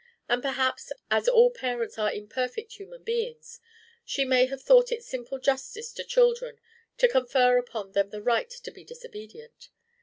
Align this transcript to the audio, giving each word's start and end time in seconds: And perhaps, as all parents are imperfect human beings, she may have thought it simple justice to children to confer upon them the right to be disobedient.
And 0.27 0.41
perhaps, 0.41 0.91
as 1.11 1.27
all 1.29 1.51
parents 1.51 1.99
are 1.99 2.11
imperfect 2.11 2.73
human 2.73 3.03
beings, 3.03 3.59
she 4.03 4.25
may 4.25 4.47
have 4.47 4.63
thought 4.63 4.91
it 4.91 5.03
simple 5.03 5.37
justice 5.37 5.93
to 5.93 6.03
children 6.03 6.59
to 6.97 7.07
confer 7.07 7.59
upon 7.59 7.91
them 7.91 8.09
the 8.09 8.23
right 8.23 8.49
to 8.49 8.71
be 8.71 8.83
disobedient. 8.83 9.69